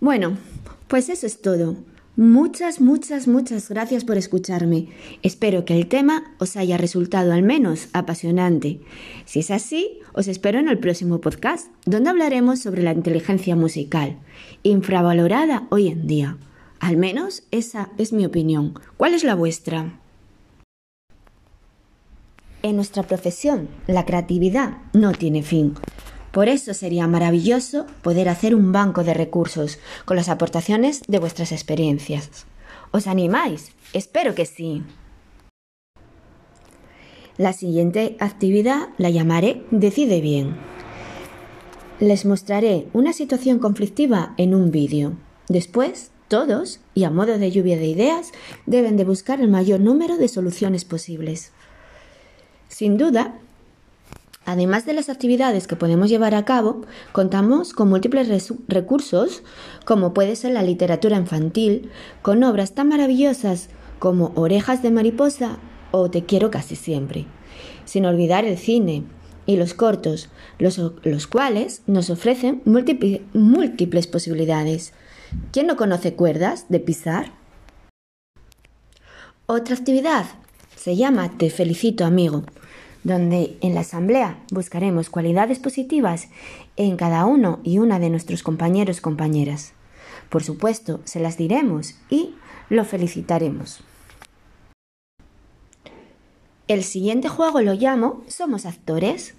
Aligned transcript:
Bueno, 0.00 0.38
pues 0.88 1.10
eso 1.10 1.26
es 1.26 1.42
todo. 1.42 1.76
Muchas, 2.16 2.80
muchas, 2.80 3.28
muchas 3.28 3.68
gracias 3.68 4.04
por 4.04 4.16
escucharme. 4.16 4.88
Espero 5.22 5.64
que 5.64 5.76
el 5.76 5.88
tema 5.88 6.34
os 6.38 6.56
haya 6.56 6.78
resultado 6.78 7.32
al 7.32 7.42
menos 7.42 7.88
apasionante. 7.92 8.80
Si 9.26 9.40
es 9.40 9.50
así, 9.50 10.00
os 10.14 10.26
espero 10.26 10.58
en 10.58 10.68
el 10.68 10.78
próximo 10.78 11.20
podcast, 11.20 11.68
donde 11.84 12.10
hablaremos 12.10 12.60
sobre 12.60 12.82
la 12.82 12.92
inteligencia 12.92 13.56
musical, 13.56 14.18
infravalorada 14.62 15.66
hoy 15.70 15.88
en 15.88 16.06
día. 16.06 16.38
Al 16.78 16.96
menos 16.96 17.42
esa 17.50 17.90
es 17.98 18.12
mi 18.14 18.24
opinión. 18.24 18.74
¿Cuál 18.96 19.12
es 19.12 19.22
la 19.22 19.34
vuestra? 19.34 20.00
En 22.62 22.76
nuestra 22.76 23.02
profesión, 23.02 23.68
la 23.86 24.04
creatividad 24.06 24.78
no 24.94 25.12
tiene 25.12 25.42
fin. 25.42 25.74
Por 26.32 26.48
eso 26.48 26.74
sería 26.74 27.06
maravilloso 27.06 27.86
poder 28.02 28.28
hacer 28.28 28.54
un 28.54 28.72
banco 28.72 29.02
de 29.02 29.14
recursos 29.14 29.78
con 30.04 30.16
las 30.16 30.28
aportaciones 30.28 31.02
de 31.08 31.18
vuestras 31.18 31.50
experiencias. 31.52 32.46
¿Os 32.92 33.06
animáis? 33.06 33.72
Espero 33.92 34.34
que 34.34 34.46
sí. 34.46 34.82
La 37.36 37.52
siguiente 37.52 38.16
actividad 38.20 38.90
la 38.98 39.10
llamaré 39.10 39.64
Decide 39.70 40.20
bien. 40.20 40.56
Les 41.98 42.24
mostraré 42.24 42.86
una 42.92 43.12
situación 43.12 43.58
conflictiva 43.58 44.34
en 44.36 44.54
un 44.54 44.70
vídeo. 44.70 45.14
Después, 45.48 46.10
todos, 46.28 46.80
y 46.94 47.04
a 47.04 47.10
modo 47.10 47.38
de 47.38 47.50
lluvia 47.50 47.76
de 47.76 47.86
ideas, 47.86 48.30
deben 48.66 48.96
de 48.96 49.04
buscar 49.04 49.40
el 49.40 49.48
mayor 49.48 49.80
número 49.80 50.16
de 50.16 50.28
soluciones 50.28 50.84
posibles. 50.84 51.52
Sin 52.68 52.96
duda, 52.96 53.38
Además 54.50 54.84
de 54.84 54.94
las 54.94 55.08
actividades 55.08 55.68
que 55.68 55.76
podemos 55.76 56.10
llevar 56.10 56.34
a 56.34 56.44
cabo, 56.44 56.80
contamos 57.12 57.72
con 57.72 57.88
múltiples 57.88 58.52
recursos, 58.66 59.44
como 59.84 60.12
puede 60.12 60.34
ser 60.34 60.50
la 60.50 60.64
literatura 60.64 61.16
infantil, 61.16 61.88
con 62.20 62.42
obras 62.42 62.74
tan 62.74 62.88
maravillosas 62.88 63.68
como 64.00 64.32
Orejas 64.34 64.82
de 64.82 64.90
Mariposa 64.90 65.58
o 65.92 66.10
Te 66.10 66.24
quiero 66.24 66.50
casi 66.50 66.74
siempre, 66.74 67.26
sin 67.84 68.06
olvidar 68.06 68.44
el 68.44 68.58
cine 68.58 69.04
y 69.46 69.54
los 69.54 69.72
cortos, 69.72 70.30
los, 70.58 71.26
cuales 71.28 71.82
nos 71.86 72.10
ofrecen 72.10 72.60
múltiples 72.64 74.06
posibilidades. 74.08 74.94
¿Quién 75.52 75.68
no 75.68 75.76
conoce 75.76 76.14
cuerdas 76.14 76.66
de 76.68 76.80
pisar? 76.80 77.34
Otra 79.46 79.76
actividad 79.76 80.26
se 80.74 80.96
llama 80.96 81.38
Te 81.38 81.50
felicito 81.50 82.04
amigo 82.04 82.42
donde 83.04 83.56
en 83.60 83.74
la 83.74 83.80
asamblea 83.80 84.38
buscaremos 84.50 85.10
cualidades 85.10 85.58
positivas 85.58 86.28
en 86.76 86.96
cada 86.96 87.24
uno 87.24 87.60
y 87.62 87.78
una 87.78 87.98
de 87.98 88.10
nuestros 88.10 88.42
compañeros 88.42 89.00
compañeras. 89.00 89.72
Por 90.28 90.44
supuesto, 90.44 91.00
se 91.04 91.20
las 91.20 91.36
diremos 91.36 91.96
y 92.08 92.34
lo 92.68 92.84
felicitaremos. 92.84 93.80
El 96.68 96.84
siguiente 96.84 97.28
juego 97.28 97.60
lo 97.62 97.74
llamo 97.74 98.22
Somos 98.28 98.64
actores. 98.64 99.34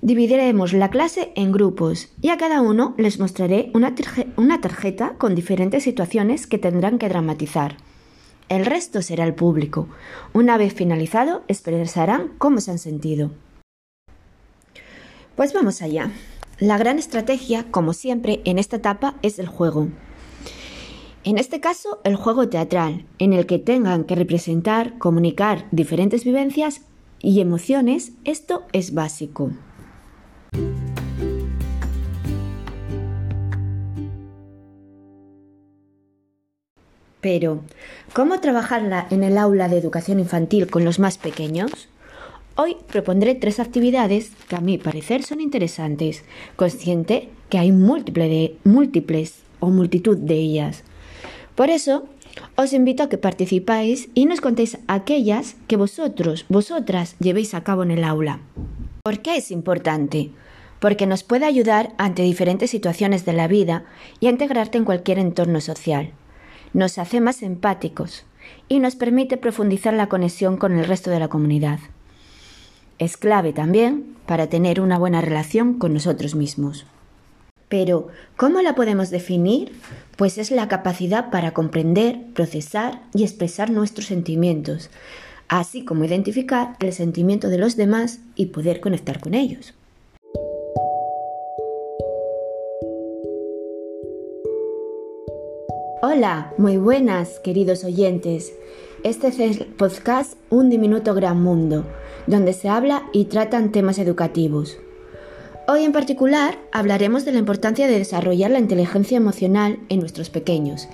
Dividiremos 0.00 0.72
la 0.72 0.88
clase 0.88 1.32
en 1.36 1.52
grupos 1.52 2.10
y 2.22 2.30
a 2.30 2.38
cada 2.38 2.62
uno 2.62 2.94
les 2.96 3.18
mostraré 3.20 3.70
una 3.74 4.60
tarjeta 4.60 5.14
con 5.18 5.34
diferentes 5.34 5.82
situaciones 5.82 6.46
que 6.46 6.58
tendrán 6.58 6.98
que 6.98 7.08
dramatizar. 7.08 7.76
El 8.48 8.66
resto 8.66 9.00
será 9.02 9.24
el 9.24 9.34
público. 9.34 9.88
Una 10.32 10.56
vez 10.58 10.74
finalizado, 10.74 11.42
expresarán 11.48 12.32
cómo 12.38 12.60
se 12.60 12.70
han 12.70 12.78
sentido. 12.78 13.30
Pues 15.34 15.52
vamos 15.52 15.82
allá. 15.82 16.10
La 16.60 16.78
gran 16.78 16.98
estrategia, 16.98 17.66
como 17.70 17.92
siempre, 17.92 18.40
en 18.44 18.58
esta 18.58 18.76
etapa 18.76 19.16
es 19.22 19.38
el 19.38 19.48
juego. 19.48 19.88
En 21.24 21.38
este 21.38 21.58
caso, 21.58 22.00
el 22.04 22.16
juego 22.16 22.48
teatral, 22.48 23.06
en 23.18 23.32
el 23.32 23.46
que 23.46 23.58
tengan 23.58 24.04
que 24.04 24.14
representar, 24.14 24.98
comunicar 24.98 25.66
diferentes 25.70 26.22
vivencias 26.22 26.82
y 27.18 27.40
emociones, 27.40 28.12
esto 28.24 28.64
es 28.72 28.92
básico. 28.92 29.50
Pero, 37.24 37.62
¿cómo 38.12 38.38
trabajarla 38.40 39.06
en 39.08 39.24
el 39.24 39.38
aula 39.38 39.70
de 39.70 39.78
educación 39.78 40.20
infantil 40.20 40.66
con 40.66 40.84
los 40.84 40.98
más 40.98 41.16
pequeños? 41.16 41.88
Hoy 42.54 42.76
propondré 42.86 43.34
tres 43.34 43.60
actividades 43.60 44.32
que 44.46 44.56
a 44.56 44.60
mi 44.60 44.76
parecer 44.76 45.22
son 45.22 45.40
interesantes, 45.40 46.22
consciente 46.56 47.30
que 47.48 47.56
hay 47.56 47.72
múltiples 47.72 49.36
o 49.58 49.70
multitud 49.70 50.18
de 50.18 50.34
ellas. 50.34 50.84
Por 51.54 51.70
eso, 51.70 52.04
os 52.56 52.74
invito 52.74 53.02
a 53.02 53.08
que 53.08 53.16
participáis 53.16 54.10
y 54.12 54.26
nos 54.26 54.42
contéis 54.42 54.76
aquellas 54.86 55.56
que 55.66 55.78
vosotros, 55.78 56.44
vosotras 56.50 57.16
llevéis 57.20 57.54
a 57.54 57.64
cabo 57.64 57.84
en 57.84 57.92
el 57.92 58.04
aula. 58.04 58.40
¿Por 59.02 59.20
qué 59.20 59.38
es 59.38 59.50
importante? 59.50 60.30
Porque 60.78 61.06
nos 61.06 61.22
puede 61.22 61.46
ayudar 61.46 61.94
ante 61.96 62.20
diferentes 62.20 62.70
situaciones 62.70 63.24
de 63.24 63.32
la 63.32 63.48
vida 63.48 63.86
y 64.20 64.26
a 64.26 64.30
integrarte 64.30 64.76
en 64.76 64.84
cualquier 64.84 65.18
entorno 65.18 65.62
social 65.62 66.12
nos 66.74 66.98
hace 66.98 67.20
más 67.20 67.42
empáticos 67.42 68.24
y 68.68 68.80
nos 68.80 68.96
permite 68.96 69.38
profundizar 69.38 69.94
la 69.94 70.08
conexión 70.08 70.58
con 70.58 70.76
el 70.76 70.84
resto 70.84 71.10
de 71.10 71.20
la 71.20 71.28
comunidad. 71.28 71.78
Es 72.98 73.16
clave 73.16 73.52
también 73.52 74.16
para 74.26 74.48
tener 74.48 74.80
una 74.80 74.98
buena 74.98 75.20
relación 75.20 75.78
con 75.78 75.94
nosotros 75.94 76.34
mismos. 76.34 76.86
Pero, 77.68 78.08
¿cómo 78.36 78.60
la 78.60 78.74
podemos 78.74 79.10
definir? 79.10 79.72
Pues 80.16 80.38
es 80.38 80.50
la 80.50 80.68
capacidad 80.68 81.30
para 81.30 81.52
comprender, 81.52 82.20
procesar 82.34 83.02
y 83.14 83.24
expresar 83.24 83.70
nuestros 83.70 84.06
sentimientos, 84.06 84.90
así 85.48 85.84
como 85.84 86.04
identificar 86.04 86.76
el 86.80 86.92
sentimiento 86.92 87.48
de 87.48 87.58
los 87.58 87.76
demás 87.76 88.20
y 88.36 88.46
poder 88.46 88.80
conectar 88.80 89.20
con 89.20 89.34
ellos. 89.34 89.74
Hola, 96.06 96.52
muy 96.58 96.76
buenas, 96.76 97.40
queridos 97.40 97.82
oyentes. 97.82 98.52
Este 99.04 99.28
es 99.28 99.40
el 99.40 99.64
podcast 99.64 100.34
Un 100.50 100.68
diminuto 100.68 101.14
gran 101.14 101.42
mundo, 101.42 101.86
donde 102.26 102.52
se 102.52 102.68
habla 102.68 103.04
y 103.14 103.24
tratan 103.24 103.72
temas 103.72 103.98
educativos. 103.98 104.76
Hoy 105.66 105.82
en 105.82 105.92
particular 105.92 106.58
hablaremos 106.72 107.24
de 107.24 107.32
la 107.32 107.38
importancia 107.38 107.86
de 107.86 107.98
desarrollar 107.98 108.50
la 108.50 108.58
inteligencia 108.58 109.16
emocional 109.16 109.78
en 109.88 110.00
nuestros 110.00 110.28
pequeños, 110.28 110.88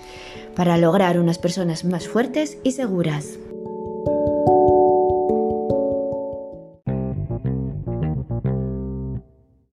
para 0.55 0.79
lograr 0.79 1.19
unas 1.19 1.39
personas 1.39 1.85
más 1.85 2.07
fuertes 2.07 2.59
y 2.63 2.71
seguras. 2.71 3.37